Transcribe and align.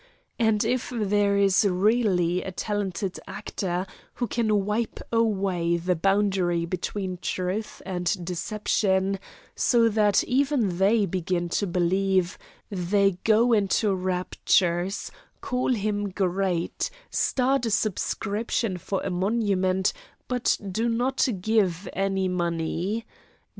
And 0.39 0.65
if 0.65 0.91
there 0.95 1.37
is 1.37 1.63
really 1.63 2.41
a 2.41 2.51
talented 2.51 3.19
actor 3.27 3.85
who 4.15 4.25
can 4.25 4.65
wipe 4.65 4.99
away 5.11 5.77
the 5.77 5.95
boundary 5.95 6.65
between 6.65 7.17
truth 7.21 7.83
and 7.85 8.25
deception, 8.25 9.19
so 9.55 9.89
that 9.89 10.23
even 10.23 10.79
they 10.79 11.05
begin 11.05 11.49
to 11.49 11.67
believe, 11.67 12.39
they 12.71 13.19
go 13.23 13.53
into 13.53 13.93
raptures, 13.93 15.11
call 15.39 15.71
him 15.71 16.09
great, 16.09 16.89
start 17.11 17.67
a 17.67 17.69
subscription 17.69 18.79
for 18.79 19.01
a 19.03 19.11
monument, 19.11 19.93
but 20.27 20.57
do 20.71 20.89
not 20.89 21.27
give 21.41 21.87
any 21.93 22.27
money. 22.27 23.05